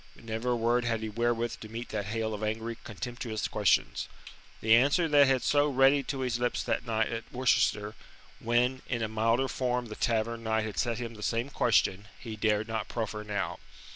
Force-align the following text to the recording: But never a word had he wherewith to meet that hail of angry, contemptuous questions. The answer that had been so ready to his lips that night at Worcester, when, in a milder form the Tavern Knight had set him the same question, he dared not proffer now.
But 0.15 0.25
never 0.25 0.49
a 0.49 0.55
word 0.55 0.83
had 0.83 1.01
he 1.01 1.09
wherewith 1.09 1.57
to 1.59 1.69
meet 1.69 1.89
that 1.89 2.05
hail 2.07 2.33
of 2.33 2.41
angry, 2.43 2.75
contemptuous 2.83 3.47
questions. 3.47 4.07
The 4.59 4.73
answer 4.75 5.07
that 5.07 5.27
had 5.27 5.31
been 5.33 5.39
so 5.41 5.67
ready 5.69 6.01
to 6.01 6.21
his 6.21 6.39
lips 6.39 6.63
that 6.63 6.87
night 6.87 7.09
at 7.11 7.31
Worcester, 7.31 7.93
when, 8.39 8.81
in 8.89 9.03
a 9.03 9.07
milder 9.07 9.47
form 9.47 9.89
the 9.89 9.95
Tavern 9.95 10.41
Knight 10.41 10.65
had 10.65 10.79
set 10.79 10.97
him 10.97 11.13
the 11.13 11.21
same 11.21 11.51
question, 11.51 12.07
he 12.17 12.35
dared 12.35 12.67
not 12.67 12.87
proffer 12.87 13.23
now. 13.23 13.59